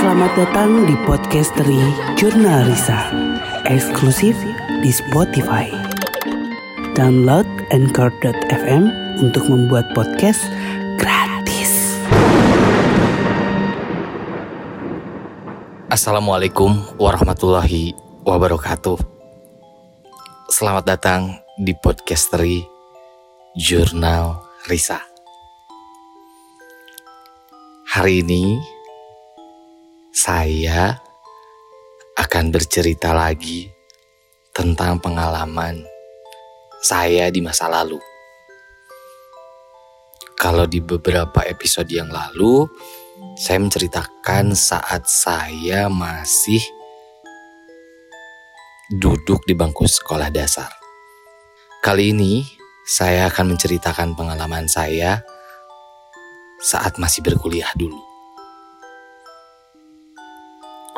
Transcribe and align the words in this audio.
Selamat 0.00 0.32
datang 0.32 0.88
di 0.88 0.96
Podcastery 1.04 1.76
Jurnal 2.16 2.72
Risa 2.72 3.12
Eksklusif 3.68 4.32
di 4.80 4.88
Spotify. 4.88 5.68
Download 6.96 7.44
Anchor.fm 7.68 8.88
untuk 9.20 9.44
membuat 9.52 9.92
podcast 9.92 10.40
gratis. 10.96 12.00
Assalamualaikum 15.92 16.80
warahmatullahi 16.96 17.92
wabarakatuh. 18.24 18.96
Selamat 20.48 20.96
datang 20.96 21.44
di 21.60 21.76
Podcastery 21.76 22.64
Jurnal 23.52 24.48
Risa. 24.64 25.04
Hari 27.92 28.24
ini 28.24 28.79
saya 30.10 30.98
akan 32.18 32.50
bercerita 32.50 33.14
lagi 33.14 33.70
tentang 34.50 34.98
pengalaman 34.98 35.86
saya 36.82 37.30
di 37.30 37.38
masa 37.38 37.70
lalu. 37.70 38.02
Kalau 40.34 40.66
di 40.66 40.82
beberapa 40.82 41.46
episode 41.46 41.86
yang 41.94 42.10
lalu, 42.10 42.66
saya 43.38 43.62
menceritakan 43.62 44.58
saat 44.58 45.06
saya 45.06 45.86
masih 45.86 46.64
duduk 48.90 49.46
di 49.46 49.54
bangku 49.54 49.86
sekolah 49.86 50.32
dasar. 50.34 50.74
Kali 51.86 52.10
ini, 52.10 52.42
saya 52.82 53.30
akan 53.30 53.54
menceritakan 53.54 54.18
pengalaman 54.18 54.66
saya 54.66 55.22
saat 56.58 56.98
masih 56.98 57.22
berkuliah 57.22 57.70
dulu. 57.78 58.09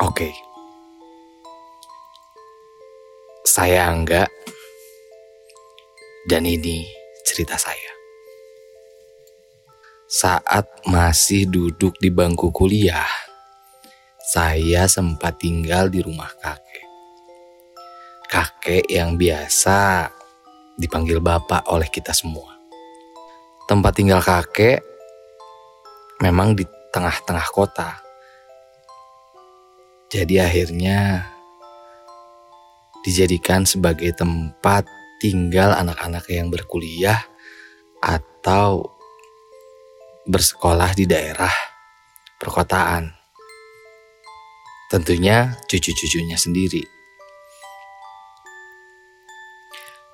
Oke. 0.01 0.33
Saya 3.45 3.93
Angga 3.93 4.25
dan 6.25 6.49
ini 6.49 6.89
cerita 7.21 7.53
saya. 7.61 7.93
Saat 10.09 10.85
masih 10.89 11.45
duduk 11.45 11.97
di 12.01 12.09
bangku 12.09 12.49
kuliah, 12.49 13.09
saya 14.21 14.89
sempat 14.89 15.37
tinggal 15.37 15.89
di 15.89 16.01
rumah 16.01 16.29
kakek. 16.41 16.85
Kakek 18.29 18.89
yang 18.89 19.13
biasa 19.13 20.09
dipanggil 20.73 21.21
bapak 21.21 21.69
oleh 21.69 21.89
kita 21.89 22.13
semua. 22.17 22.57
Tempat 23.69 23.93
tinggal 23.93 24.21
kakek 24.21 24.81
memang 26.21 26.57
di 26.57 26.65
tengah-tengah 26.93 27.47
kota. 27.49 28.02
Jadi 30.13 30.37
akhirnya 30.37 31.25
dijadikan 33.01 33.65
sebagai 33.65 34.13
tempat 34.13 34.85
tinggal 35.17 35.73
anak-anak 35.73 36.29
yang 36.29 36.53
berkuliah 36.53 37.17
atau 37.97 38.93
bersekolah 40.29 40.93
di 40.93 41.09
daerah 41.09 41.49
perkotaan. 42.37 43.09
Tentunya 44.93 45.57
cucu-cucunya 45.65 46.37
sendiri. 46.37 46.85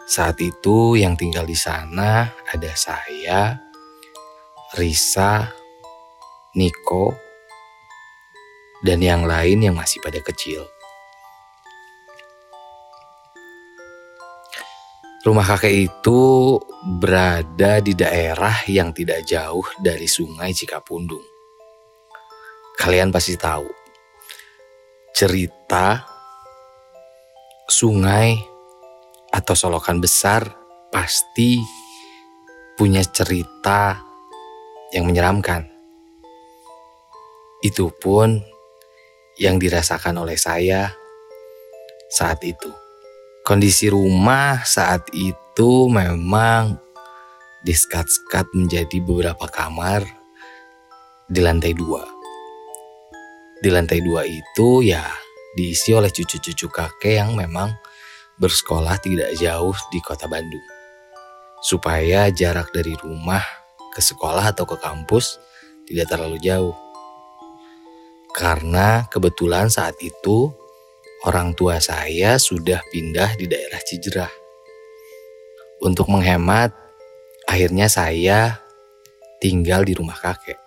Saat 0.07 0.39
itu 0.39 0.95
yang 0.95 1.19
tinggal 1.19 1.43
di 1.43 1.59
sana 1.59 2.31
ada 2.47 2.71
saya, 2.79 3.59
Risa, 4.79 5.51
Niko, 6.55 7.28
dan 8.83 9.03
yang 9.03 9.27
lain 9.27 9.59
yang 9.63 9.75
masih 9.75 9.99
pada 9.99 10.19
kecil. 10.23 10.63
Rumah 15.19 15.43
kakek 15.43 15.91
itu 15.91 16.21
berada 16.99 17.83
di 17.83 17.91
daerah 17.91 18.63
yang 18.71 18.95
tidak 18.95 19.27
jauh 19.27 19.67
dari 19.83 20.07
sungai 20.07 20.55
Cikapundung. 20.55 21.23
Kalian 22.79 23.11
pasti 23.11 23.35
tahu 23.35 23.67
cerita 25.11 26.07
sungai 27.67 28.39
atau 29.35 29.53
solokan 29.59 29.99
besar 29.99 30.47
pasti 30.87 31.59
punya 32.79 33.03
cerita 33.03 33.99
yang 34.95 35.03
menyeramkan. 35.03 35.67
Itu 37.59 37.91
pun 37.91 38.39
yang 39.39 39.55
dirasakan 39.55 40.19
oleh 40.19 40.35
saya 40.35 40.91
saat 42.11 42.43
itu. 42.43 42.69
Kondisi 43.47 43.87
rumah 43.87 44.61
saat 44.67 45.07
itu 45.15 45.87
memang 45.87 46.75
diskat-skat 47.63 48.51
menjadi 48.51 48.99
beberapa 49.01 49.47
kamar 49.47 50.03
di 51.31 51.39
lantai 51.39 51.71
dua. 51.71 52.03
Di 53.63 53.71
lantai 53.71 54.03
dua 54.03 54.27
itu 54.27 54.83
ya 54.83 55.07
diisi 55.55 55.95
oleh 55.95 56.11
cucu-cucu 56.11 56.67
kakek 56.69 57.23
yang 57.23 57.33
memang 57.33 57.71
bersekolah 58.39 58.99
tidak 59.03 59.35
jauh 59.39 59.75
di 59.91 59.99
kota 60.03 60.27
Bandung. 60.27 60.63
Supaya 61.59 62.31
jarak 62.31 62.71
dari 62.71 62.95
rumah 62.99 63.43
ke 63.91 63.99
sekolah 63.99 64.55
atau 64.55 64.63
ke 64.63 64.79
kampus 64.79 65.39
tidak 65.87 66.11
terlalu 66.11 66.39
jauh. 66.39 66.88
Karena 68.29 69.09
kebetulan 69.09 69.73
saat 69.73 69.97
itu 69.99 70.53
orang 71.25 71.57
tua 71.57 71.81
saya 71.81 72.37
sudah 72.37 72.79
pindah 72.93 73.35
di 73.35 73.49
daerah 73.49 73.81
Cijerah. 73.81 74.31
Untuk 75.81 76.11
menghemat, 76.11 76.75
akhirnya 77.47 77.89
saya 77.89 78.59
tinggal 79.39 79.87
di 79.87 79.95
rumah 79.95 80.15
kakek. 80.19 80.59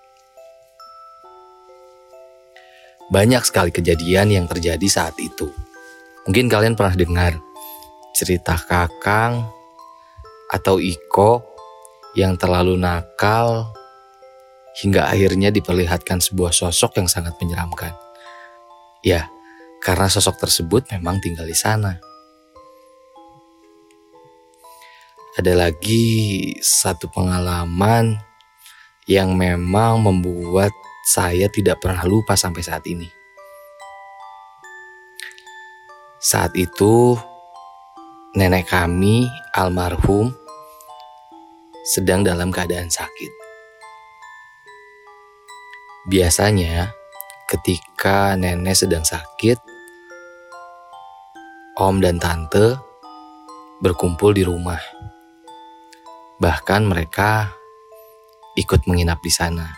Banyak 3.13 3.45
sekali 3.45 3.69
kejadian 3.69 4.33
yang 4.33 4.47
terjadi 4.49 4.89
saat 4.89 5.13
itu. 5.21 5.53
Mungkin 6.25 6.49
kalian 6.49 6.73
pernah 6.73 6.97
dengar 6.97 7.37
cerita 8.17 8.57
Kakang 8.57 9.53
atau 10.49 10.81
Iko 10.81 11.45
yang 12.17 12.41
terlalu 12.41 12.81
nakal 12.81 13.69
hingga 14.81 15.13
akhirnya 15.13 15.53
diperlihatkan 15.53 16.25
sebuah 16.25 16.55
sosok 16.55 16.97
yang 16.97 17.09
sangat 17.11 17.37
menyeramkan. 17.37 17.93
Ya, 19.05 19.29
karena 19.85 20.09
sosok 20.09 20.41
tersebut 20.41 20.89
memang 20.95 21.21
tinggal 21.21 21.45
di 21.45 21.57
sana. 21.59 22.01
Ada 25.37 25.57
lagi 25.57 26.53
satu 26.61 27.09
pengalaman 27.09 28.21
yang 29.09 29.35
memang 29.35 30.05
membuat 30.05 30.71
saya 31.03 31.49
tidak 31.51 31.83
pernah 31.83 32.05
lupa 32.07 32.37
sampai 32.39 32.63
saat 32.63 32.85
ini. 32.87 33.09
Saat 36.23 36.55
itu, 36.55 37.19
nenek 38.39 38.71
kami, 38.71 39.27
almarhum, 39.59 40.31
sedang 41.83 42.23
dalam 42.23 42.55
keadaan 42.55 42.87
sakit. 42.87 43.42
Biasanya, 46.03 46.91
ketika 47.47 48.35
nenek 48.35 48.75
sedang 48.75 49.07
sakit, 49.07 49.61
om 51.79 52.03
dan 52.03 52.21
tante 52.21 52.77
berkumpul 53.83 54.37
di 54.37 54.47
rumah. 54.47 54.79
Bahkan 56.39 56.83
mereka 56.87 57.55
ikut 58.59 58.85
menginap 58.87 59.19
di 59.23 59.33
sana. 59.33 59.69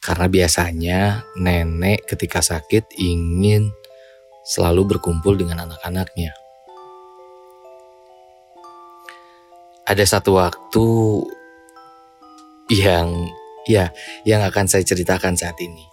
Karena 0.00 0.32
biasanya 0.32 1.00
nenek 1.36 2.08
ketika 2.08 2.40
sakit 2.40 2.96
ingin 2.96 3.68
selalu 4.44 4.96
berkumpul 4.96 5.36
dengan 5.36 5.68
anak-anaknya. 5.68 6.32
Ada 9.84 10.04
satu 10.06 10.40
waktu 10.40 10.86
yang 12.70 13.28
ya 13.70 13.94
yang 14.26 14.42
akan 14.42 14.66
saya 14.66 14.82
ceritakan 14.82 15.38
saat 15.38 15.54
ini. 15.62 15.86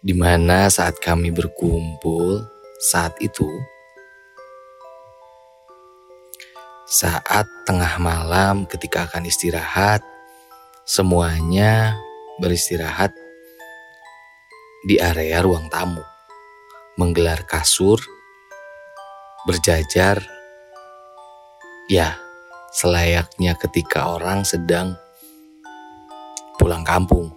Di 0.00 0.16
mana 0.16 0.72
saat 0.72 0.96
kami 0.96 1.28
berkumpul 1.34 2.40
saat 2.78 3.18
itu 3.20 3.44
saat 6.88 7.44
tengah 7.68 8.00
malam 8.00 8.64
ketika 8.64 9.04
akan 9.04 9.28
istirahat 9.28 10.00
semuanya 10.88 12.00
beristirahat 12.40 13.12
di 14.88 14.96
area 14.96 15.44
ruang 15.44 15.68
tamu 15.68 16.00
menggelar 16.96 17.44
kasur 17.44 18.00
berjajar 19.44 20.24
ya 21.92 22.16
selayaknya 22.72 23.56
ketika 23.56 24.12
orang 24.14 24.44
sedang 24.44 24.96
pulang 26.60 26.84
kampung. 26.84 27.32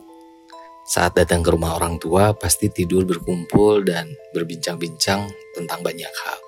Saat 0.92 1.16
datang 1.16 1.40
ke 1.40 1.56
rumah 1.56 1.80
orang 1.80 1.96
tua, 2.02 2.36
pasti 2.36 2.68
tidur 2.68 3.08
berkumpul 3.08 3.88
dan 3.88 4.12
berbincang-bincang 4.36 5.24
tentang 5.56 5.80
banyak 5.80 6.12
hal. 6.12 6.40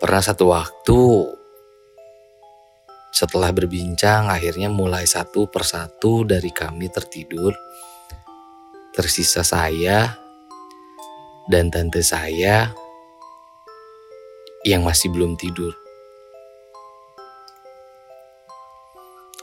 Pernah 0.00 0.22
satu 0.24 0.48
waktu, 0.48 1.00
setelah 3.12 3.52
berbincang, 3.52 4.32
akhirnya 4.32 4.72
mulai 4.72 5.04
satu 5.04 5.46
persatu 5.46 6.24
dari 6.24 6.48
kami 6.48 6.88
tertidur. 6.88 7.52
Tersisa 8.94 9.44
saya 9.44 10.16
dan 11.50 11.68
tante 11.68 12.00
saya 12.00 12.83
yang 14.64 14.80
masih 14.82 15.12
belum 15.12 15.36
tidur. 15.36 15.76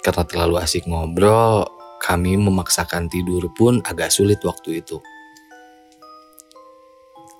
Karena 0.01 0.25
terlalu 0.25 0.57
asik 0.57 0.89
ngobrol, 0.89 1.69
kami 2.01 2.33
memaksakan 2.33 3.05
tidur 3.05 3.45
pun 3.53 3.85
agak 3.85 4.09
sulit 4.09 4.41
waktu 4.41 4.81
itu. 4.81 4.97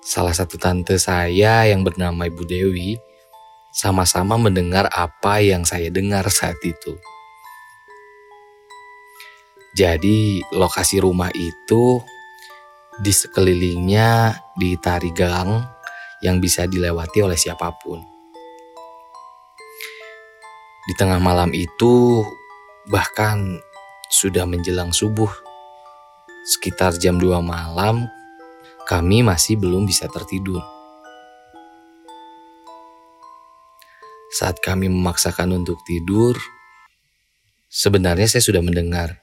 Salah 0.02 0.30
satu 0.30 0.54
tante 0.62 0.94
saya 1.02 1.66
yang 1.66 1.82
bernama 1.82 2.30
Ibu 2.30 2.46
Dewi 2.46 2.94
sama-sama 3.74 4.38
mendengar 4.38 4.86
apa 4.94 5.42
yang 5.42 5.66
saya 5.66 5.90
dengar 5.90 6.22
saat 6.30 6.58
itu. 6.62 6.94
Jadi 9.74 10.44
lokasi 10.54 11.02
rumah 11.02 11.32
itu 11.34 11.98
di 13.00 13.10
sekelilingnya 13.10 14.36
ditari 14.60 15.10
gang 15.16 15.71
yang 16.22 16.38
bisa 16.38 16.70
dilewati 16.70 17.20
oleh 17.20 17.36
siapa 17.36 17.74
pun. 17.82 17.98
Di 20.82 20.94
tengah 20.98 21.22
malam 21.22 21.54
itu 21.54 22.22
Bahkan 22.82 23.62
sudah 24.10 24.42
menjelang 24.42 24.90
subuh, 24.90 25.30
sekitar 26.42 26.98
jam 26.98 27.14
2 27.14 27.38
malam, 27.38 28.10
kami 28.90 29.22
masih 29.22 29.54
belum 29.54 29.86
bisa 29.86 30.10
tertidur. 30.10 30.58
Saat 34.34 34.58
kami 34.58 34.90
memaksakan 34.90 35.62
untuk 35.62 35.78
tidur, 35.86 36.34
sebenarnya 37.70 38.26
saya 38.26 38.42
sudah 38.42 38.66
mendengar 38.66 39.22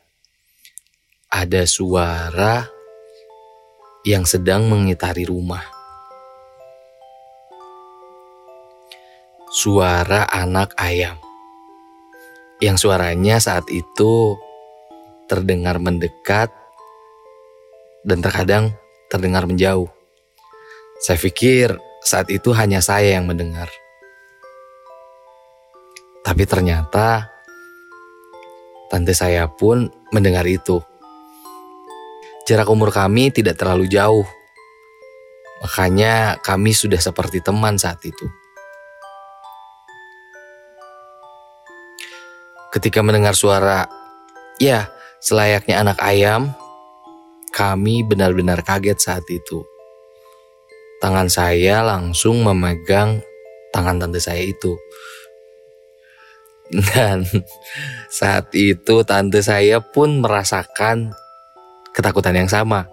ada 1.27 1.67
suara 1.67 2.63
yang 4.07 4.23
sedang 4.23 4.71
mengitari 4.71 5.27
rumah. 5.27 5.78
Suara 9.49 10.29
anak 10.29 10.77
ayam 10.77 11.17
yang 12.61 12.77
suaranya 12.77 13.41
saat 13.41 13.65
itu 13.73 14.37
terdengar 15.25 15.81
mendekat 15.81 16.53
dan 18.05 18.21
terkadang 18.21 18.77
terdengar 19.09 19.49
menjauh. 19.49 19.89
Saya 21.01 21.17
pikir 21.17 21.81
saat 22.05 22.29
itu 22.29 22.53
hanya 22.53 22.77
saya 22.77 23.17
yang 23.17 23.25
mendengar. 23.25 23.73
Tapi 26.21 26.45
ternyata 26.45 27.33
tante 28.93 29.17
saya 29.17 29.49
pun 29.49 29.89
mendengar 30.13 30.45
itu. 30.45 30.77
Jarak 32.45 32.69
umur 32.69 32.93
kami 32.93 33.33
tidak 33.33 33.57
terlalu 33.57 33.89
jauh. 33.89 34.29
Makanya 35.65 36.37
kami 36.45 36.69
sudah 36.69 37.01
seperti 37.01 37.41
teman 37.41 37.81
saat 37.81 37.97
itu. 38.05 38.29
Ketika 42.69 43.01
mendengar 43.01 43.33
suara, 43.33 43.89
ya 44.61 44.93
selayaknya 45.17 45.81
anak 45.81 45.97
ayam, 46.05 46.53
kami 47.49 48.05
benar-benar 48.05 48.61
kaget 48.61 49.01
saat 49.01 49.25
itu. 49.25 49.65
Tangan 51.01 51.33
saya 51.33 51.81
langsung 51.81 52.45
memegang 52.45 53.25
tangan 53.73 53.97
tante 53.97 54.21
saya 54.21 54.45
itu. 54.45 54.77
Dan 56.93 57.25
saat 58.13 58.53
itu 58.53 59.01
tante 59.01 59.41
saya 59.41 59.81
pun 59.81 60.21
merasakan 60.21 61.09
ketakutan 61.89 62.37
yang 62.37 62.49
sama. 62.51 62.85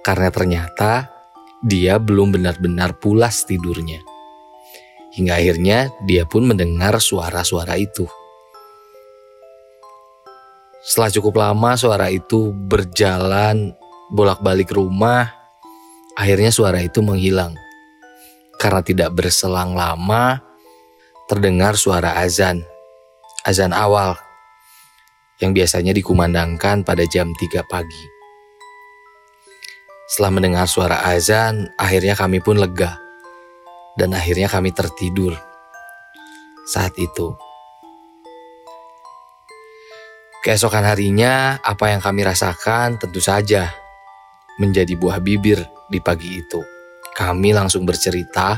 Karena 0.00 0.32
ternyata 0.32 1.12
dia 1.60 2.00
belum 2.00 2.40
benar-benar 2.40 2.96
pulas 2.96 3.44
tidurnya. 3.44 4.00
Hingga 5.12 5.36
akhirnya 5.36 5.92
dia 6.08 6.24
pun 6.24 6.48
mendengar 6.48 6.96
suara-suara 7.02 7.76
itu. 7.76 8.08
Setelah 10.88 11.12
cukup 11.12 11.34
lama 11.36 11.76
suara 11.76 12.08
itu 12.08 12.48
berjalan 12.48 13.76
bolak-balik 14.08 14.72
rumah, 14.72 15.28
akhirnya 16.16 16.48
suara 16.48 16.80
itu 16.80 17.04
menghilang. 17.04 17.52
Karena 18.56 18.80
tidak 18.80 19.12
berselang 19.12 19.76
lama, 19.76 20.40
terdengar 21.28 21.76
suara 21.76 22.16
azan. 22.24 22.64
Azan 23.44 23.76
awal 23.76 24.16
yang 25.44 25.52
biasanya 25.52 25.92
dikumandangkan 25.92 26.80
pada 26.88 27.04
jam 27.04 27.36
3 27.36 27.68
pagi. 27.68 28.04
Setelah 30.08 30.32
mendengar 30.40 30.64
suara 30.64 31.04
azan, 31.04 31.68
akhirnya 31.76 32.16
kami 32.16 32.40
pun 32.40 32.56
lega. 32.56 32.96
Dan 33.92 34.16
akhirnya 34.16 34.48
kami 34.48 34.72
tertidur. 34.72 35.36
Saat 36.64 36.96
itu, 36.96 37.36
Keesokan 40.48 40.80
harinya, 40.88 41.60
apa 41.60 41.92
yang 41.92 42.00
kami 42.00 42.24
rasakan 42.24 42.96
tentu 42.96 43.20
saja 43.20 43.68
menjadi 44.56 44.96
buah 44.96 45.20
bibir 45.20 45.60
di 45.92 46.00
pagi 46.00 46.40
itu. 46.40 46.64
Kami 47.12 47.52
langsung 47.52 47.84
bercerita 47.84 48.56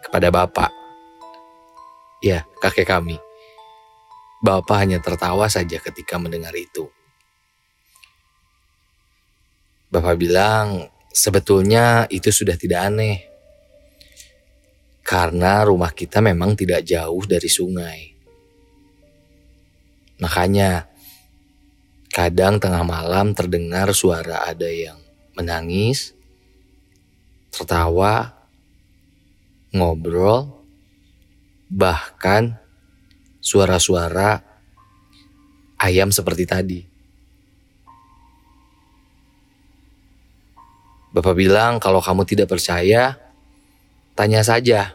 kepada 0.00 0.32
bapak. 0.32 0.72
Ya, 2.24 2.48
kakek 2.64 2.88
kami. 2.88 3.20
Bapak 4.40 4.80
hanya 4.80 4.96
tertawa 4.96 5.44
saja 5.52 5.76
ketika 5.76 6.16
mendengar 6.16 6.56
itu. 6.56 6.88
Bapak 9.92 10.16
bilang, 10.16 10.88
sebetulnya 11.12 12.08
itu 12.08 12.32
sudah 12.32 12.56
tidak 12.56 12.88
aneh. 12.88 13.28
Karena 15.04 15.68
rumah 15.68 15.92
kita 15.92 16.24
memang 16.24 16.56
tidak 16.56 16.80
jauh 16.88 17.20
dari 17.28 17.52
sungai. 17.52 18.11
Makanya 20.22 20.86
kadang 22.14 22.62
tengah 22.62 22.86
malam 22.86 23.34
terdengar 23.34 23.90
suara 23.90 24.46
ada 24.46 24.70
yang 24.70 25.02
menangis, 25.34 26.14
tertawa, 27.50 28.30
ngobrol, 29.74 30.62
bahkan 31.66 32.54
suara-suara 33.42 34.46
ayam 35.82 36.14
seperti 36.14 36.44
tadi. 36.46 36.80
Bapak 41.10 41.34
bilang 41.34 41.82
kalau 41.82 41.98
kamu 41.98 42.22
tidak 42.30 42.46
percaya, 42.46 43.18
tanya 44.14 44.46
saja 44.46 44.94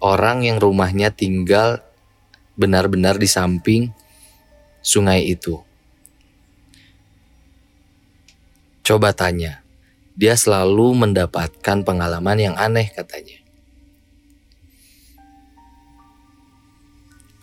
orang 0.00 0.48
yang 0.48 0.56
rumahnya 0.56 1.12
tinggal 1.12 1.84
benar-benar 2.58 3.20
di 3.20 3.28
samping 3.30 3.92
sungai 4.88 5.28
itu. 5.28 5.60
Coba 8.80 9.12
tanya, 9.12 9.60
dia 10.16 10.32
selalu 10.32 10.96
mendapatkan 10.96 11.84
pengalaman 11.84 12.40
yang 12.40 12.56
aneh 12.56 12.88
katanya. 12.88 13.36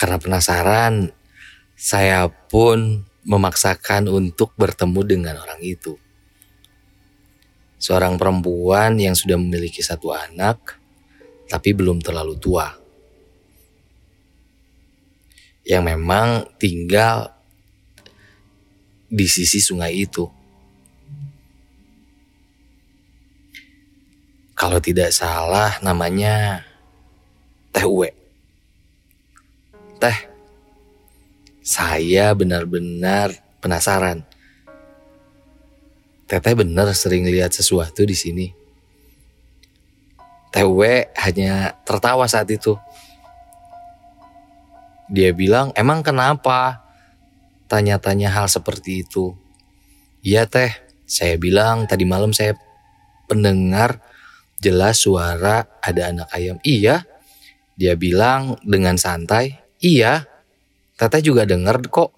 Karena 0.01 0.17
penasaran, 0.17 1.13
saya 1.77 2.25
pun 2.33 3.05
memaksakan 3.29 4.09
untuk 4.09 4.57
bertemu 4.57 5.01
dengan 5.05 5.35
orang 5.37 5.61
itu. 5.61 6.01
Seorang 7.77 8.17
perempuan 8.17 8.97
yang 8.97 9.13
sudah 9.13 9.37
memiliki 9.37 9.85
satu 9.85 10.09
anak, 10.09 10.81
tapi 11.45 11.77
belum 11.77 12.01
terlalu 12.01 12.41
tua. 12.41 12.73
Yang 15.61 15.83
memang 15.93 16.27
tinggal 16.57 17.34
di 19.09 19.27
sisi 19.29 19.61
sungai 19.61 19.93
itu. 19.93 20.25
Kalau 24.55 24.79
tidak 24.79 25.11
salah 25.11 25.77
namanya 25.83 26.63
Teh 27.75 27.83
Uwe. 27.83 28.15
Teh, 29.99 30.17
saya 31.59 32.31
benar-benar 32.31 33.35
penasaran. 33.59 34.23
Teteh 36.25 36.55
benar 36.55 36.87
sering 36.95 37.27
lihat 37.27 37.51
sesuatu 37.51 38.07
di 38.07 38.15
sini. 38.15 38.47
Teh 40.55 40.63
Uwe 40.63 41.11
hanya 41.19 41.75
tertawa 41.83 42.23
saat 42.31 42.47
itu. 42.47 42.79
Dia 45.11 45.35
bilang, 45.35 45.75
emang 45.75 45.99
kenapa? 45.99 46.84
Tanya-tanya 47.65 48.29
hal 48.29 48.45
seperti 48.49 49.05
itu. 49.05 49.33
Iya 50.21 50.45
teh, 50.45 50.73
saya 51.05 51.37
bilang 51.37 51.85
tadi 51.85 52.05
malam 52.05 52.33
saya 52.33 52.57
pendengar 53.25 54.01
jelas 54.61 55.01
suara 55.01 55.65
ada 55.81 56.01
anak 56.09 56.29
ayam. 56.33 56.57
Iya, 56.65 57.05
dia 57.77 57.93
bilang 57.97 58.57
dengan 58.65 58.97
santai. 58.97 59.59
Iya, 59.81 60.25
teteh 60.97 61.21
juga 61.21 61.45
dengar 61.45 61.81
kok 61.85 62.13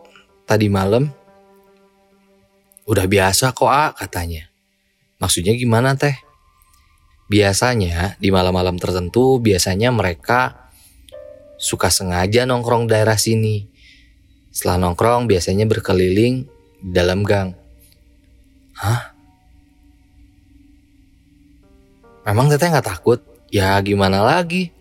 tadi 0.47 0.71
malam. 0.71 1.11
Udah 2.87 3.03
biasa 3.03 3.51
kok 3.51 3.67
ah 3.67 3.91
katanya. 3.91 4.47
Maksudnya 5.19 5.57
gimana 5.57 5.97
teh? 5.99 6.15
Biasanya 7.27 8.15
di 8.23 8.31
malam-malam 8.31 8.79
tertentu 8.79 9.43
biasanya 9.43 9.91
mereka 9.91 10.71
suka 11.59 11.91
sengaja 11.91 12.47
nongkrong 12.47 12.87
daerah 12.87 13.19
sini. 13.19 13.67
Setelah 14.57 14.89
nongkrong 14.89 15.29
biasanya 15.29 15.69
berkeliling 15.69 16.49
di 16.81 16.89
dalam 16.89 17.21
gang. 17.21 17.53
Hah? 18.73 19.13
Memang 22.25 22.49
teteh 22.49 22.73
nggak 22.73 22.89
takut? 22.89 23.21
Ya 23.53 23.77
gimana 23.85 24.25
lagi? 24.25 24.73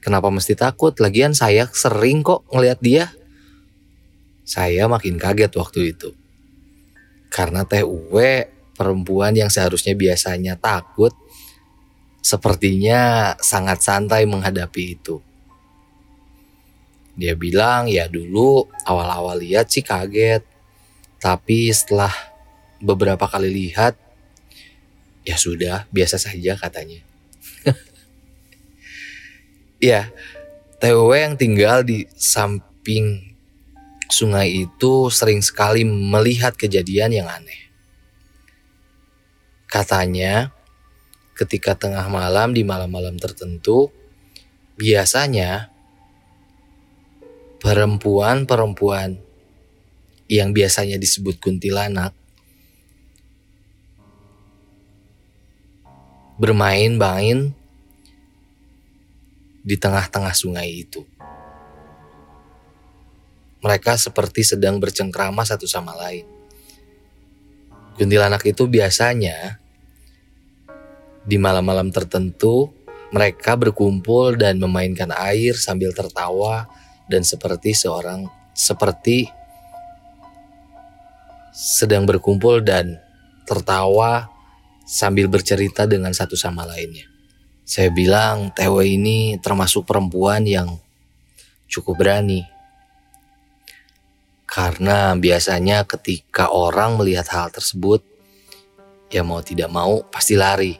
Kenapa 0.00 0.32
mesti 0.32 0.56
takut? 0.56 0.96
Lagian 0.96 1.36
saya 1.36 1.68
sering 1.68 2.24
kok 2.24 2.48
ngelihat 2.48 2.80
dia. 2.80 3.12
Saya 4.48 4.88
makin 4.88 5.20
kaget 5.20 5.52
waktu 5.52 5.92
itu. 5.92 6.16
Karena 7.28 7.68
Teh 7.68 7.84
Uwe 7.84 8.48
perempuan 8.72 9.36
yang 9.36 9.52
seharusnya 9.52 9.92
biasanya 9.92 10.56
takut 10.56 11.12
sepertinya 12.24 13.36
sangat 13.36 13.84
santai 13.84 14.24
menghadapi 14.24 14.96
itu. 14.96 15.20
Dia 17.18 17.34
bilang 17.34 17.90
ya 17.90 18.06
dulu 18.06 18.70
awal-awal 18.86 19.40
lihat 19.42 19.70
sih 19.70 19.82
kaget. 19.82 20.42
Tapi 21.20 21.68
setelah 21.70 22.12
beberapa 22.80 23.28
kali 23.28 23.52
lihat 23.52 23.98
ya 25.24 25.36
sudah 25.36 25.86
biasa 25.92 26.16
saja 26.16 26.56
katanya. 26.56 27.04
ya, 29.92 30.08
TWW 30.80 31.12
yang 31.12 31.36
tinggal 31.36 31.84
di 31.84 32.08
samping 32.16 33.36
sungai 34.10 34.66
itu 34.66 35.12
sering 35.12 35.44
sekali 35.44 35.86
melihat 35.86 36.56
kejadian 36.58 37.14
yang 37.14 37.28
aneh. 37.30 37.70
Katanya, 39.70 40.50
ketika 41.38 41.78
tengah 41.78 42.04
malam 42.10 42.50
di 42.50 42.66
malam-malam 42.66 43.14
tertentu, 43.22 43.94
biasanya 44.74 45.69
perempuan-perempuan 47.60 49.20
yang 50.32 50.56
biasanya 50.56 50.96
disebut 50.96 51.36
kuntilanak 51.36 52.16
bermain-main 56.40 57.52
di 59.60 59.76
tengah-tengah 59.76 60.32
sungai 60.32 60.72
itu. 60.72 61.04
Mereka 63.60 64.00
seperti 64.00 64.40
sedang 64.40 64.80
bercengkrama 64.80 65.44
satu 65.44 65.68
sama 65.68 65.92
lain. 65.92 66.24
Kuntilanak 68.00 68.40
itu 68.48 68.64
biasanya 68.64 69.60
di 71.28 71.36
malam-malam 71.36 71.92
tertentu, 71.92 72.72
mereka 73.12 73.60
berkumpul 73.60 74.40
dan 74.40 74.56
memainkan 74.56 75.12
air 75.12 75.52
sambil 75.60 75.92
tertawa 75.92 76.64
dan 77.10 77.26
seperti 77.26 77.74
seorang 77.74 78.30
seperti 78.54 79.26
sedang 81.50 82.06
berkumpul 82.06 82.62
dan 82.62 83.02
tertawa 83.42 84.30
sambil 84.86 85.26
bercerita 85.26 85.90
dengan 85.90 86.14
satu 86.14 86.38
sama 86.38 86.62
lainnya. 86.62 87.10
Saya 87.66 87.90
bilang 87.90 88.54
Tewe 88.54 88.94
ini 88.94 89.38
termasuk 89.42 89.86
perempuan 89.86 90.46
yang 90.46 90.78
cukup 91.70 92.02
berani. 92.02 92.42
Karena 94.50 95.14
biasanya 95.14 95.86
ketika 95.86 96.50
orang 96.50 96.98
melihat 96.98 97.30
hal 97.30 97.54
tersebut, 97.54 98.02
ya 99.06 99.22
mau 99.22 99.38
tidak 99.46 99.70
mau 99.70 100.02
pasti 100.10 100.34
lari. 100.34 100.74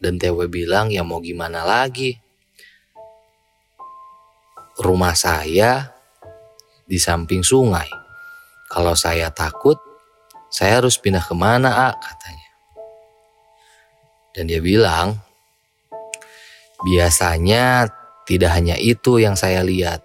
Dan 0.00 0.18
TW 0.18 0.50
bilang 0.50 0.90
ya 0.90 1.06
mau 1.06 1.22
gimana 1.22 1.62
lagi. 1.62 2.18
Rumah 4.80 5.12
saya 5.12 5.92
di 6.88 6.96
samping 6.96 7.44
sungai. 7.44 7.84
Kalau 8.72 8.96
saya 8.96 9.28
takut, 9.28 9.76
saya 10.48 10.80
harus 10.80 10.96
pindah 10.96 11.20
ke 11.20 11.36
mana, 11.36 11.68
A, 11.68 11.88
katanya. 12.00 12.50
Dan 14.32 14.48
dia 14.48 14.64
bilang, 14.64 15.20
biasanya 16.80 17.92
tidak 18.24 18.56
hanya 18.56 18.80
itu 18.80 19.20
yang 19.20 19.36
saya 19.36 19.60
lihat. 19.60 20.00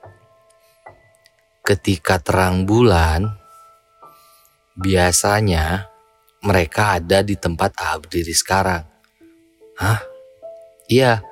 Ketika 1.63 2.19
terang 2.19 2.67
bulan, 2.67 3.31
biasanya 4.75 5.87
mereka 6.43 6.99
ada 6.99 7.23
di 7.23 7.39
tempat 7.39 7.79
A 7.79 7.95
berdiri 7.95 8.35
sekarang. 8.35 8.83
Hah? 9.79 10.03
Iya, 10.85 11.23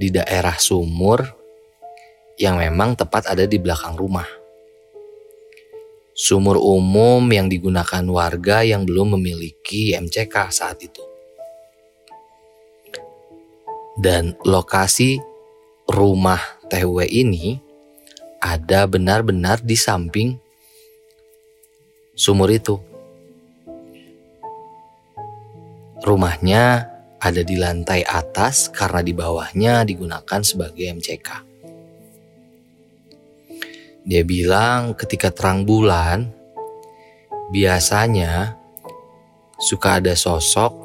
di 0.00 0.08
daerah 0.14 0.56
sumur 0.56 1.43
yang 2.38 2.58
memang 2.58 2.98
tepat 2.98 3.30
ada 3.30 3.46
di 3.46 3.58
belakang 3.58 3.94
rumah. 3.94 4.26
Sumur 6.14 6.62
umum 6.62 7.26
yang 7.30 7.50
digunakan 7.50 8.02
warga 8.06 8.62
yang 8.62 8.86
belum 8.86 9.18
memiliki 9.18 9.98
MCK 9.98 10.34
saat 10.54 10.78
itu. 10.78 11.02
Dan 13.98 14.34
lokasi 14.42 15.18
rumah 15.90 16.38
TW 16.70 17.06
ini 17.06 17.58
ada 18.42 18.86
benar-benar 18.86 19.62
di 19.62 19.74
samping 19.74 20.38
sumur 22.14 22.50
itu. 22.50 22.78
Rumahnya 26.04 26.94
ada 27.18 27.42
di 27.42 27.56
lantai 27.56 28.04
atas 28.04 28.68
karena 28.68 29.00
di 29.00 29.16
bawahnya 29.16 29.82
digunakan 29.88 30.40
sebagai 30.44 30.84
MCK. 30.94 31.53
Dia 34.04 34.20
bilang 34.20 34.92
ketika 34.92 35.32
terang 35.32 35.64
bulan, 35.64 36.28
biasanya 37.48 38.52
suka 39.56 39.96
ada 39.96 40.12
sosok 40.12 40.76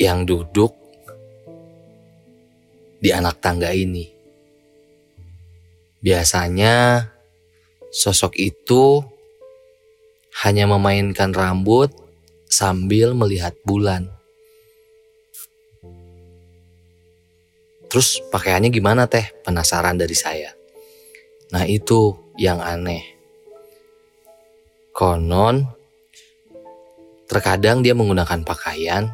yang 0.00 0.24
duduk 0.24 0.72
di 2.96 3.12
anak 3.12 3.44
tangga 3.44 3.76
ini. 3.76 4.08
Biasanya 6.00 7.04
sosok 7.92 8.32
itu 8.40 9.04
hanya 10.48 10.64
memainkan 10.64 11.36
rambut 11.36 11.92
sambil 12.48 13.12
melihat 13.12 13.52
bulan. 13.68 14.08
Terus 17.92 18.24
pakaiannya 18.32 18.72
gimana 18.72 19.04
teh? 19.04 19.28
Penasaran 19.44 20.00
dari 20.00 20.16
saya. 20.16 20.55
Nah 21.54 21.64
itu 21.66 22.14
yang 22.34 22.58
aneh. 22.58 23.16
Konon, 24.96 25.68
terkadang 27.28 27.84
dia 27.84 27.92
menggunakan 27.92 28.42
pakaian, 28.42 29.12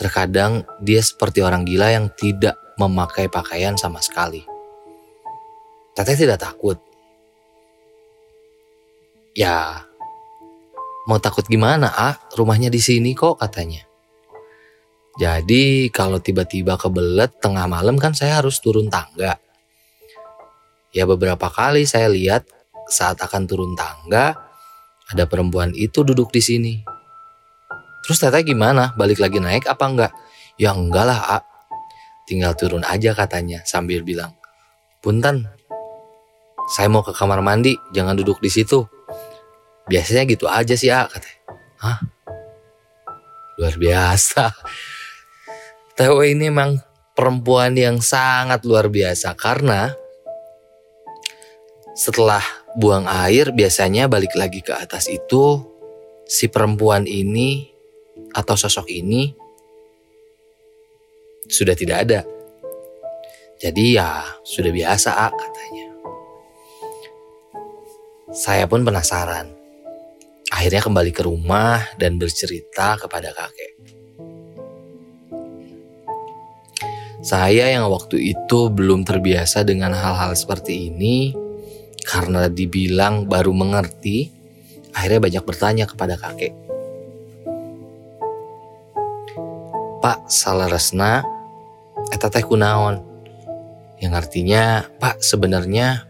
terkadang 0.00 0.64
dia 0.80 1.04
seperti 1.04 1.44
orang 1.44 1.68
gila 1.68 1.92
yang 1.92 2.08
tidak 2.16 2.56
memakai 2.80 3.28
pakaian 3.28 3.76
sama 3.76 4.00
sekali. 4.00 4.42
Teteh 5.94 6.16
tidak 6.18 6.42
takut. 6.42 6.80
Ya, 9.34 9.86
mau 11.06 11.20
takut 11.20 11.46
gimana, 11.46 11.90
ah? 11.90 12.14
Rumahnya 12.34 12.70
di 12.70 12.80
sini 12.82 13.14
kok 13.14 13.38
katanya. 13.38 13.82
Jadi 15.14 15.94
kalau 15.94 16.18
tiba-tiba 16.18 16.74
kebelet 16.74 17.38
tengah 17.38 17.70
malam 17.70 17.94
kan 17.94 18.10
saya 18.16 18.42
harus 18.42 18.58
turun 18.58 18.90
tangga. 18.90 19.38
Ya 20.94 21.10
beberapa 21.10 21.50
kali 21.50 21.84
saya 21.90 22.06
lihat 22.06 22.46
saat 22.86 23.18
akan 23.18 23.50
turun 23.50 23.74
tangga 23.74 24.38
ada 25.10 25.24
perempuan 25.26 25.74
itu 25.74 26.06
duduk 26.06 26.30
di 26.30 26.40
sini. 26.40 26.74
Terus 28.06 28.20
tata 28.20 28.40
gimana? 28.40 28.94
Balik 28.94 29.18
lagi 29.18 29.42
naik 29.42 29.66
apa 29.66 29.84
enggak? 29.84 30.12
Ya 30.54 30.70
enggak 30.70 31.04
lah, 31.08 31.20
A. 31.34 31.38
Tinggal 32.24 32.54
turun 32.56 32.86
aja 32.86 33.12
katanya 33.12 33.60
sambil 33.66 34.00
bilang, 34.00 34.32
Punten, 35.04 35.44
saya 36.72 36.88
mau 36.88 37.04
ke 37.04 37.12
kamar 37.12 37.44
mandi, 37.44 37.76
jangan 37.92 38.16
duduk 38.16 38.40
di 38.40 38.48
situ. 38.48 38.86
Biasanya 39.90 40.24
gitu 40.24 40.48
aja 40.48 40.72
sih, 40.72 40.88
A, 40.88 41.04
katanya. 41.10 41.40
Hah? 41.80 41.98
Luar 43.60 43.76
biasa. 43.76 44.52
TW 45.96 46.18
ini 46.32 46.48
memang 46.48 46.80
perempuan 47.12 47.76
yang 47.76 48.00
sangat 48.00 48.64
luar 48.64 48.88
biasa 48.88 49.36
karena 49.36 49.92
Setelah 51.94 52.42
buang 52.74 53.06
air 53.06 53.54
biasanya 53.54 54.10
balik 54.10 54.34
lagi 54.34 54.58
ke 54.66 54.74
atas 54.74 55.06
itu 55.06 55.62
si 56.26 56.50
perempuan 56.50 57.06
ini 57.06 57.70
atau 58.34 58.58
sosok 58.58 58.90
ini 58.90 59.30
sudah 61.46 61.78
tidak 61.78 61.98
ada. 62.02 62.20
Jadi 63.62 63.94
ya 63.94 64.26
sudah 64.42 64.74
biasa 64.74 65.10
ah, 65.14 65.30
katanya. 65.30 65.86
Saya 68.34 68.66
pun 68.66 68.82
penasaran. 68.82 69.54
Akhirnya 70.50 70.82
kembali 70.82 71.14
ke 71.14 71.22
rumah 71.22 71.78
dan 71.94 72.18
bercerita 72.18 72.98
kepada 72.98 73.30
kakek. 73.30 73.74
Saya 77.24 77.72
yang 77.72 77.88
waktu 77.88 78.36
itu 78.36 78.68
belum 78.68 79.06
terbiasa 79.06 79.64
dengan 79.64 79.96
hal-hal 79.96 80.36
seperti 80.36 80.92
ini, 80.92 81.32
karena 82.04 82.52
dibilang 82.52 83.24
baru 83.24 83.50
mengerti, 83.56 84.28
akhirnya 84.92 85.20
banyak 85.24 85.44
bertanya 85.48 85.84
kepada 85.88 86.20
kakek. 86.20 86.52
Pak 90.04 90.28
salah 90.28 90.68
resna, 90.68 91.24
eta 92.12 92.28
teh 92.28 92.44
kunaon? 92.44 93.00
Yang 93.96 94.12
artinya, 94.20 94.84
Pak 95.00 95.24
sebenarnya 95.24 96.04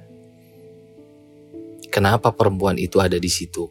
kenapa 1.94 2.34
perempuan 2.34 2.74
itu 2.74 2.98
ada 2.98 3.14
di 3.14 3.30
situ? 3.30 3.70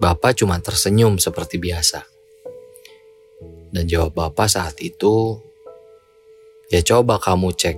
Bapak 0.00 0.40
cuma 0.40 0.56
tersenyum 0.64 1.20
seperti 1.20 1.60
biasa. 1.60 2.08
Dan 3.68 3.84
jawab 3.84 4.16
Bapak 4.16 4.48
saat 4.48 4.80
itu, 4.80 5.36
ya 6.72 6.80
coba 6.80 7.20
kamu 7.20 7.52
cek, 7.52 7.76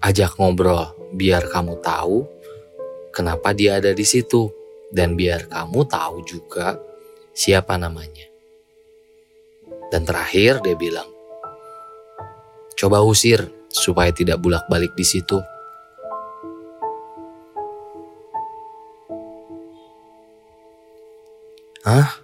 ajak 0.00 0.40
ngobrol 0.40 0.97
biar 1.12 1.48
kamu 1.48 1.80
tahu 1.80 2.26
kenapa 3.14 3.56
dia 3.56 3.80
ada 3.80 3.92
di 3.92 4.04
situ 4.04 4.52
dan 4.88 5.16
biar 5.16 5.48
kamu 5.48 5.84
tahu 5.88 6.24
juga 6.24 6.78
siapa 7.36 7.76
namanya. 7.76 8.26
Dan 9.88 10.04
terakhir 10.04 10.60
dia 10.60 10.76
bilang, 10.76 11.08
coba 12.76 13.00
usir 13.00 13.40
supaya 13.72 14.12
tidak 14.12 14.40
bulak-balik 14.40 14.92
di 14.92 15.06
situ. 15.06 15.40
Hah? 21.88 22.20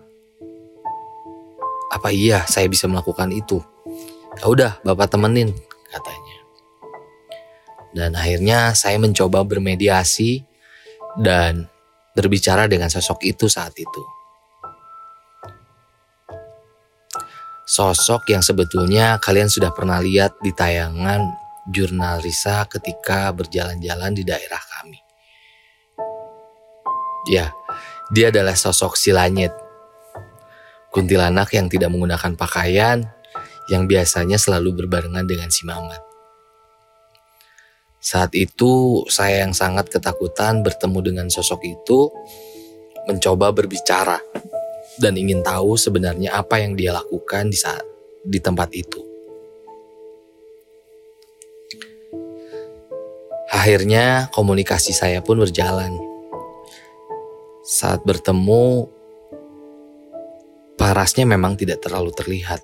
Apa 1.88 2.12
iya 2.12 2.44
saya 2.44 2.68
bisa 2.68 2.84
melakukan 2.84 3.32
itu? 3.32 3.64
Ya 4.36 4.44
udah, 4.50 4.72
Bapak 4.84 5.14
temenin, 5.14 5.56
katanya. 5.88 6.23
Dan 7.94 8.18
akhirnya 8.18 8.74
saya 8.74 8.98
mencoba 8.98 9.46
bermediasi 9.46 10.42
dan 11.22 11.70
berbicara 12.18 12.66
dengan 12.66 12.90
sosok 12.90 13.22
itu 13.22 13.46
saat 13.46 13.74
itu. 13.78 14.02
Sosok 17.64 18.28
yang 18.28 18.44
sebetulnya 18.44 19.16
kalian 19.22 19.48
sudah 19.48 19.72
pernah 19.72 19.96
lihat 20.02 20.36
di 20.44 20.52
tayangan 20.52 21.24
jurnal 21.72 22.20
Risa 22.20 22.68
ketika 22.68 23.32
berjalan-jalan 23.32 24.12
di 24.12 24.22
daerah 24.26 24.60
kami. 24.60 25.00
Ya, 27.24 27.56
dia 28.12 28.28
adalah 28.28 28.52
sosok 28.52 29.00
si 29.00 29.16
Langit. 29.16 29.50
Kuntilanak 30.92 31.56
yang 31.56 31.72
tidak 31.72 31.88
menggunakan 31.88 32.36
pakaian 32.36 33.00
yang 33.72 33.88
biasanya 33.88 34.36
selalu 34.36 34.84
berbarengan 34.84 35.24
dengan 35.24 35.48
si 35.48 35.64
Mamat. 35.64 36.13
Saat 38.04 38.36
itu 38.36 39.00
saya 39.08 39.48
yang 39.48 39.56
sangat 39.56 39.88
ketakutan 39.88 40.60
bertemu 40.60 40.98
dengan 41.00 41.26
sosok 41.32 41.64
itu, 41.64 42.12
mencoba 43.08 43.48
berbicara 43.48 44.20
dan 45.00 45.16
ingin 45.16 45.40
tahu 45.40 45.80
sebenarnya 45.80 46.36
apa 46.36 46.60
yang 46.60 46.76
dia 46.76 46.92
lakukan 46.92 47.48
di 47.48 47.56
saat 47.56 47.80
di 48.20 48.36
tempat 48.44 48.68
itu. 48.76 49.00
Akhirnya 53.48 54.28
komunikasi 54.36 54.92
saya 54.92 55.24
pun 55.24 55.40
berjalan. 55.40 55.96
Saat 57.64 58.04
bertemu, 58.04 58.84
parasnya 60.76 61.24
memang 61.24 61.56
tidak 61.56 61.80
terlalu 61.80 62.12
terlihat. 62.12 62.60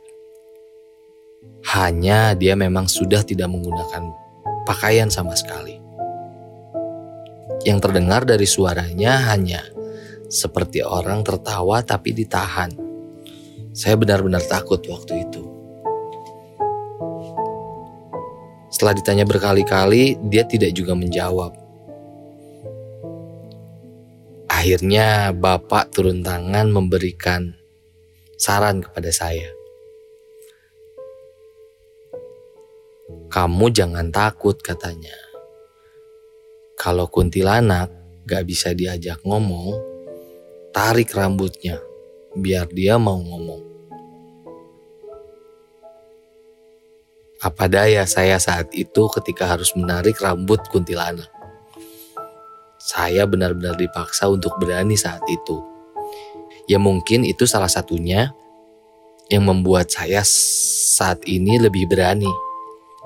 Hanya 1.72 2.36
dia 2.36 2.52
memang 2.52 2.84
sudah 2.92 3.24
tidak 3.24 3.48
menggunakan 3.48 4.29
pakaian 4.64 5.08
sama 5.12 5.36
sekali. 5.36 5.78
Yang 7.64 7.78
terdengar 7.84 8.24
dari 8.24 8.48
suaranya 8.48 9.32
hanya 9.32 9.60
seperti 10.30 10.80
orang 10.80 11.26
tertawa 11.26 11.82
tapi 11.82 12.14
ditahan. 12.14 12.72
Saya 13.76 13.98
benar-benar 13.98 14.40
takut 14.46 14.80
waktu 14.86 15.28
itu. 15.28 15.42
Setelah 18.70 18.96
ditanya 18.96 19.26
berkali-kali, 19.26 20.16
dia 20.30 20.46
tidak 20.46 20.72
juga 20.72 20.96
menjawab. 20.96 21.52
Akhirnya 24.48 25.34
bapak 25.36 25.92
turun 25.92 26.22
tangan 26.24 26.70
memberikan 26.70 27.56
saran 28.40 28.80
kepada 28.80 29.12
saya. 29.12 29.59
Kamu 33.30 33.70
jangan 33.70 34.10
takut 34.10 34.58
katanya. 34.58 35.14
Kalau 36.74 37.06
kuntilanak 37.06 37.92
gak 38.26 38.42
bisa 38.42 38.74
diajak 38.74 39.22
ngomong, 39.22 39.78
tarik 40.74 41.14
rambutnya 41.14 41.78
biar 42.34 42.66
dia 42.74 42.98
mau 42.98 43.18
ngomong. 43.18 43.62
Apa 47.40 47.72
daya 47.72 48.04
saya 48.04 48.36
saat 48.36 48.68
itu 48.76 49.08
ketika 49.16 49.48
harus 49.48 49.72
menarik 49.72 50.20
rambut 50.20 50.60
kuntilanak. 50.68 51.30
Saya 52.82 53.24
benar-benar 53.24 53.78
dipaksa 53.78 54.28
untuk 54.28 54.58
berani 54.60 54.98
saat 54.98 55.24
itu. 55.30 55.62
Ya 56.68 56.76
mungkin 56.76 57.24
itu 57.24 57.48
salah 57.48 57.70
satunya 57.70 58.34
yang 59.30 59.46
membuat 59.46 59.88
saya 59.88 60.20
saat 60.26 61.22
ini 61.24 61.56
lebih 61.62 61.86
berani 61.86 62.49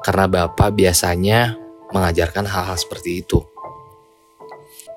karena 0.04 0.28
Bapak 0.28 0.76
biasanya 0.76 1.56
mengajarkan 1.96 2.44
hal-hal 2.44 2.76
seperti 2.76 3.24
itu. 3.24 3.40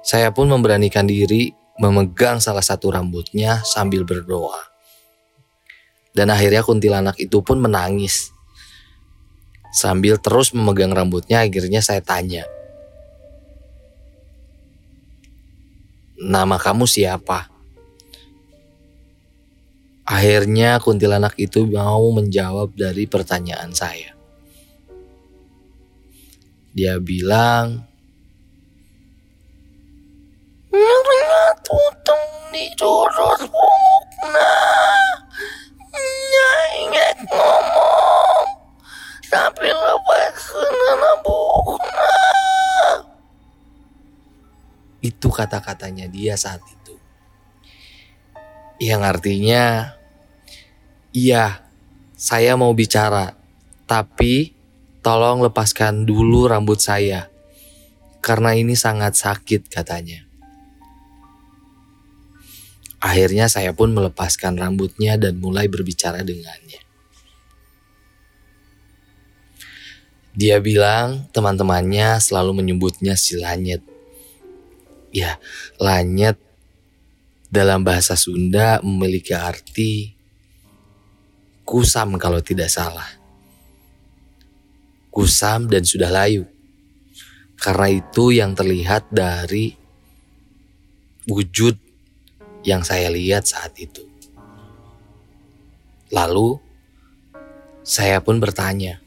Saya 0.03 0.35
pun 0.35 0.51
memberanikan 0.51 1.07
diri 1.07 1.55
memegang 1.79 2.43
salah 2.43 2.65
satu 2.65 2.91
rambutnya 2.91 3.63
sambil 3.63 4.03
berdoa. 4.03 4.67
Dan 6.11 6.27
akhirnya 6.27 6.59
kuntilanak 6.59 7.15
itu 7.23 7.39
pun 7.39 7.61
menangis. 7.61 8.35
Sambil 9.71 10.19
terus 10.19 10.51
memegang 10.51 10.91
rambutnya 10.91 11.45
akhirnya 11.45 11.79
saya 11.79 12.03
tanya. 12.03 12.43
Nama 16.17 16.57
kamu 16.57 16.83
siapa? 16.89 17.47
Akhirnya 20.03 20.81
kuntilanak 20.81 21.37
itu 21.37 21.63
mau 21.69 22.09
menjawab 22.09 22.73
dari 22.73 23.05
pertanyaan 23.05 23.69
saya. 23.71 24.16
Dia 26.77 27.01
bilang, 27.01 27.89
ngomong 37.33 38.45
tapi 39.25 39.73
lepas 39.73 40.37
na 41.01 41.13
bukna. 41.25 42.13
Itu 45.01 45.33
kata-katanya 45.33 46.05
dia 46.13 46.37
saat 46.37 46.61
itu. 46.61 46.93
Yang 48.77 49.01
artinya, 49.01 49.65
iya, 51.09 51.65
saya 52.13 52.53
mau 52.53 52.69
bicara, 52.77 53.33
tapi 53.89 54.56
Tolong 55.07 55.39
lepaskan 55.39 56.03
dulu 56.03 56.51
rambut 56.51 56.83
saya, 56.83 57.31
karena 58.19 58.59
ini 58.59 58.75
sangat 58.75 59.15
sakit 59.15 59.71
katanya. 59.71 60.27
Akhirnya 62.99 63.47
saya 63.47 63.71
pun 63.71 63.95
melepaskan 63.95 64.59
rambutnya 64.59 65.15
dan 65.15 65.39
mulai 65.39 65.71
berbicara 65.71 66.27
dengannya. 66.27 66.83
Dia 70.35 70.59
bilang 70.59 71.31
teman-temannya 71.31 72.19
selalu 72.19 72.59
menyebutnya 72.59 73.15
si 73.15 73.39
Lanyet. 73.39 73.79
Ya, 75.15 75.39
Lanyet 75.79 76.35
dalam 77.47 77.87
bahasa 77.87 78.19
Sunda 78.19 78.83
memiliki 78.83 79.31
arti 79.31 80.19
kusam 81.63 82.19
kalau 82.19 82.43
tidak 82.43 82.67
salah 82.67 83.16
kusam 85.17 85.65
dan 85.65 85.81
sudah 85.81 86.13
layu. 86.13 86.45
Karena 87.57 87.89
itu 87.89 88.29
yang 88.29 88.53
terlihat 88.53 89.09
dari 89.09 89.73
wujud 91.25 91.73
yang 92.61 92.85
saya 92.85 93.09
lihat 93.09 93.49
saat 93.49 93.73
itu. 93.81 94.05
Lalu 96.13 96.61
saya 97.81 98.21
pun 98.21 98.37
bertanya, 98.37 99.01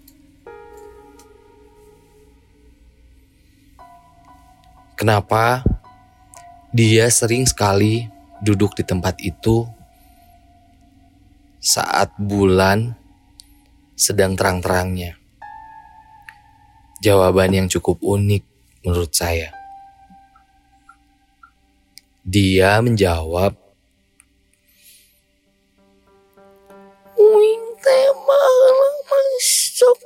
"Kenapa 4.98 5.62
dia 6.74 7.06
sering 7.06 7.46
sekali 7.46 8.10
duduk 8.42 8.74
di 8.74 8.82
tempat 8.82 9.14
itu 9.22 9.62
saat 11.62 12.10
bulan 12.18 12.98
sedang 13.94 14.34
terang-terangnya?" 14.34 15.19
Jawaban 17.00 17.56
yang 17.56 17.66
cukup 17.72 17.96
unik 18.04 18.44
menurut 18.84 19.12
saya. 19.16 19.56
Dia 22.20 22.76
menjawab, 22.84 23.56
Wing 27.16 27.66
tema 27.80 28.42
masuk. 29.08 29.96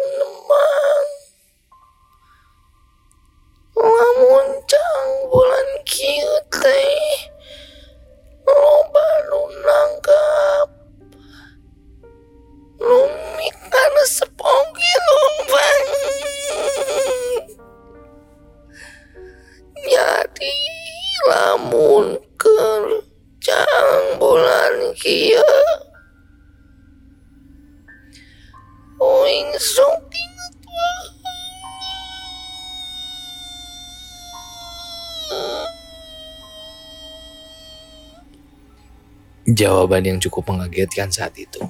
Jawaban 39.64 40.04
yang 40.04 40.18
cukup 40.20 40.52
mengagetkan 40.52 41.08
saat 41.08 41.32
itu. 41.40 41.64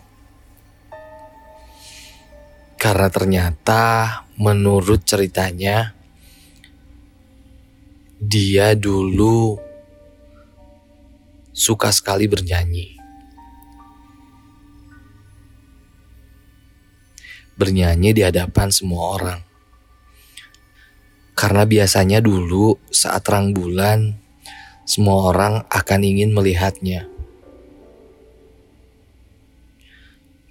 Karena 2.75 3.07
ternyata 3.07 3.83
menurut 4.35 5.07
ceritanya 5.07 5.95
dia 8.19 8.75
dulu 8.75 9.63
suka 11.55 11.95
sekali 11.95 12.27
bernyanyi. 12.27 12.99
Bernyanyi 17.55 18.11
di 18.11 18.27
hadapan 18.27 18.75
semua 18.75 19.15
orang. 19.15 19.41
Karena 21.39 21.63
biasanya 21.63 22.19
dulu 22.19 22.75
saat 22.91 23.23
terang 23.23 23.55
bulan 23.55 24.19
semua 24.83 25.31
orang 25.31 25.63
akan 25.71 26.01
ingin 26.03 26.35
melihatnya. 26.35 27.14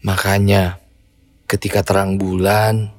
Makanya, 0.04 0.84
ketika 1.48 1.80
terang 1.80 2.20
bulan, 2.20 2.92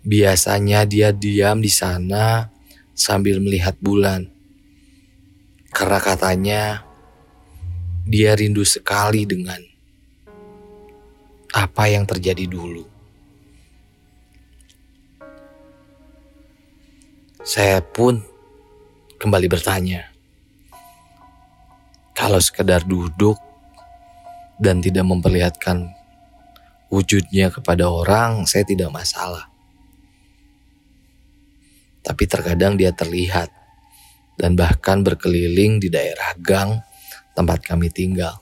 biasanya 0.00 0.88
dia 0.88 1.12
diam 1.12 1.60
di 1.60 1.68
sana 1.68 2.48
sambil 2.96 3.36
melihat 3.36 3.76
bulan. 3.84 4.32
Karena 5.68 6.00
katanya 6.00 6.62
dia 8.08 8.32
rindu 8.32 8.64
sekali 8.64 9.28
dengan 9.28 9.60
apa 11.52 11.84
yang 11.92 12.08
terjadi 12.08 12.48
dulu. 12.48 12.88
Saya 17.44 17.84
pun 17.84 18.24
kembali 19.20 19.52
bertanya, 19.52 20.08
kalau 22.16 22.40
sekedar 22.40 22.88
duduk 22.88 23.36
dan 24.58 24.78
tidak 24.78 25.06
memperlihatkan 25.06 25.90
wujudnya 26.94 27.50
kepada 27.50 27.90
orang, 27.90 28.46
saya 28.46 28.62
tidak 28.62 28.90
masalah. 28.94 29.50
Tapi 32.04 32.24
terkadang 32.28 32.76
dia 32.76 32.92
terlihat 32.92 33.48
dan 34.36 34.54
bahkan 34.54 35.00
berkeliling 35.00 35.80
di 35.80 35.88
daerah 35.88 36.36
gang 36.38 36.84
tempat 37.34 37.64
kami 37.64 37.90
tinggal. 37.90 38.38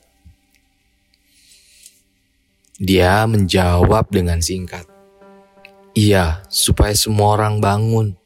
Dia 2.83 3.22
menjawab 3.31 4.11
dengan 4.11 4.42
singkat, 4.42 4.85
"Iya, 5.94 6.42
supaya 6.51 6.92
semua 6.98 7.38
orang 7.38 7.62
bangun." 7.62 8.18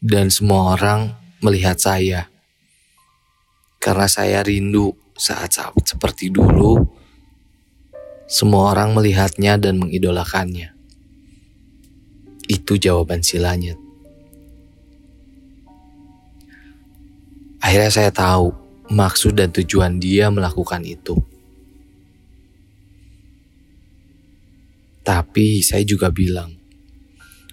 Dan 0.00 0.30
semua 0.30 0.78
orang 0.78 1.12
melihat 1.42 1.76
saya. 1.76 2.30
Karena 3.82 4.06
saya 4.06 4.40
rindu 4.40 4.94
saat-saat 5.16 5.72
seperti 5.84 6.28
dulu, 6.28 6.84
semua 8.28 8.76
orang 8.76 8.92
melihatnya 8.92 9.56
dan 9.56 9.80
mengidolakannya. 9.80 10.76
Itu 12.46 12.78
jawaban 12.78 13.24
si 13.24 13.40
langit. 13.40 13.80
Akhirnya 17.58 17.90
saya 17.90 18.10
tahu 18.14 18.54
maksud 18.92 19.34
dan 19.34 19.50
tujuan 19.50 19.98
dia 19.98 20.30
melakukan 20.30 20.86
itu. 20.86 21.18
Tapi 25.02 25.62
saya 25.62 25.82
juga 25.86 26.10
bilang, 26.10 26.54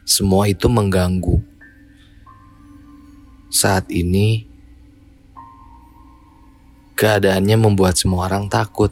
semua 0.05 0.49
itu 0.49 0.65
mengganggu. 0.69 1.37
Saat 3.53 3.93
ini, 3.93 4.52
keadaannya 7.03 7.59
membuat 7.59 7.99
semua 7.99 8.31
orang 8.31 8.47
takut, 8.47 8.87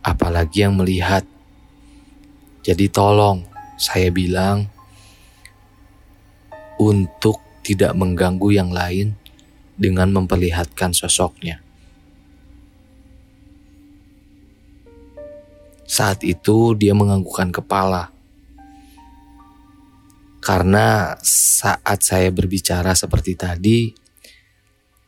apalagi 0.00 0.64
yang 0.64 0.72
melihat. 0.72 1.20
Jadi 2.64 2.88
tolong, 2.88 3.44
saya 3.76 4.08
bilang, 4.08 4.72
untuk 6.80 7.44
tidak 7.60 7.92
mengganggu 7.92 8.56
yang 8.56 8.72
lain 8.72 9.20
dengan 9.76 10.16
memperlihatkan 10.16 10.96
sosoknya. 10.96 11.60
Saat 15.84 16.24
itu 16.24 16.72
dia 16.72 16.96
menganggukkan 16.96 17.52
kepala. 17.52 18.08
Karena 20.40 21.20
saat 21.20 22.00
saya 22.00 22.32
berbicara 22.32 22.96
seperti 22.96 23.36
tadi, 23.36 23.99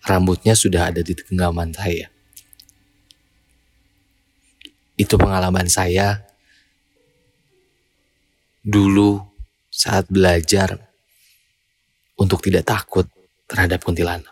rambutnya 0.03 0.59
sudah 0.59 0.91
ada 0.91 1.01
di 1.01 1.15
genggaman 1.15 1.71
saya. 1.75 2.11
Itu 4.99 5.15
pengalaman 5.19 5.67
saya 5.71 6.23
dulu 8.63 9.19
saat 9.73 10.07
belajar 10.07 10.79
untuk 12.19 12.43
tidak 12.45 12.69
takut 12.69 13.07
terhadap 13.51 13.83
kuntilanak. 13.83 14.32